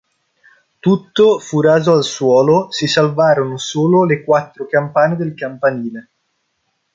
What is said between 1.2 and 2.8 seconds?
fu raso al suolo,